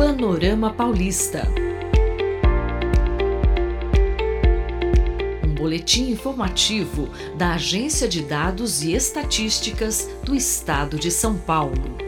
Panorama 0.00 0.72
Paulista. 0.72 1.46
Um 5.44 5.54
boletim 5.54 6.10
informativo 6.10 7.10
da 7.36 7.52
Agência 7.52 8.08
de 8.08 8.22
Dados 8.22 8.82
e 8.82 8.94
Estatísticas 8.94 10.08
do 10.24 10.34
Estado 10.34 10.98
de 10.98 11.10
São 11.10 11.36
Paulo. 11.36 11.98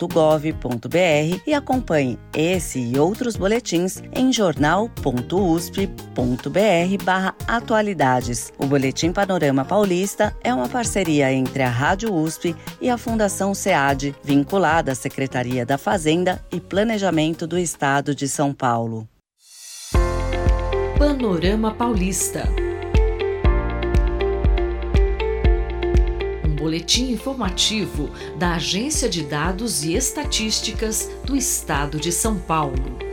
e 1.46 1.54
acompanhe 1.54 2.18
esse 2.34 2.78
e 2.78 2.98
outros 2.98 3.36
boletins 3.36 4.02
em 4.14 4.30
O 8.56 8.66
Boletim 8.66 9.10
Panorama 9.10 9.64
Paulista 9.64 10.36
é 10.44 10.54
uma 10.54 10.68
parceria 10.68 11.32
entre 11.32 11.64
a 11.64 11.68
Rádio 11.68 12.14
USP 12.14 12.54
e 12.80 12.88
a 12.88 12.96
Fundação 12.96 13.52
SEAD, 13.52 14.14
vinculada 14.22 14.92
à 14.92 14.94
Secretaria 14.94 15.66
da 15.66 15.76
Fazenda 15.76 16.40
e 16.52 16.60
Planejamento 16.60 17.44
do 17.44 17.58
Estado 17.58 18.14
de 18.14 18.28
São 18.28 18.54
Paulo. 18.54 19.08
Panorama 20.96 21.74
Paulista. 21.74 22.48
Um 26.44 26.54
boletim 26.54 27.10
informativo 27.10 28.10
da 28.38 28.54
Agência 28.54 29.08
de 29.08 29.24
Dados 29.24 29.82
e 29.82 29.94
Estatísticas 29.94 31.10
do 31.24 31.36
Estado 31.36 31.98
de 31.98 32.12
São 32.12 32.38
Paulo. 32.38 33.07